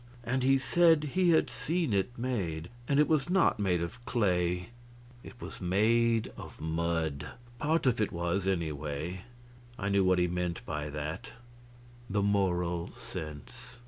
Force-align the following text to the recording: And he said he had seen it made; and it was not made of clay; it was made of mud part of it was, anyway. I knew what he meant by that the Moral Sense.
And 0.23 0.41
he 0.41 0.57
said 0.57 1.03
he 1.13 1.29
had 1.29 1.47
seen 1.47 1.93
it 1.93 2.17
made; 2.17 2.69
and 2.87 2.99
it 2.99 3.07
was 3.07 3.29
not 3.29 3.59
made 3.59 3.83
of 3.83 4.03
clay; 4.07 4.69
it 5.21 5.39
was 5.39 5.61
made 5.61 6.31
of 6.35 6.59
mud 6.59 7.27
part 7.59 7.85
of 7.85 8.01
it 8.01 8.11
was, 8.11 8.47
anyway. 8.47 9.21
I 9.77 9.89
knew 9.89 10.03
what 10.03 10.17
he 10.17 10.25
meant 10.27 10.65
by 10.65 10.89
that 10.89 11.29
the 12.09 12.23
Moral 12.23 12.91
Sense. 12.95 13.77